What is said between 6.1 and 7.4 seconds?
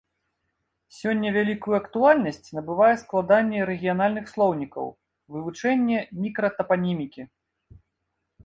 мікратапанімікі.